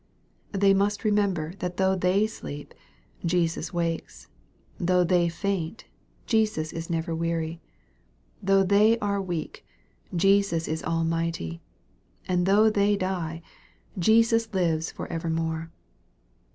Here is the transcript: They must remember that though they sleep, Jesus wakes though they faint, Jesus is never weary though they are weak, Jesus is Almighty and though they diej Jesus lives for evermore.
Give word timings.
They 0.51 0.73
must 0.73 1.03
remember 1.03 1.53
that 1.59 1.77
though 1.77 1.95
they 1.95 2.25
sleep, 2.25 2.73
Jesus 3.23 3.71
wakes 3.71 4.29
though 4.79 5.03
they 5.03 5.29
faint, 5.29 5.85
Jesus 6.25 6.73
is 6.73 6.89
never 6.89 7.13
weary 7.13 7.61
though 8.41 8.63
they 8.63 8.97
are 8.97 9.21
weak, 9.21 9.63
Jesus 10.15 10.67
is 10.67 10.83
Almighty 10.83 11.61
and 12.27 12.47
though 12.47 12.67
they 12.67 12.97
diej 12.97 13.43
Jesus 13.99 14.51
lives 14.55 14.91
for 14.91 15.05
evermore. 15.13 15.69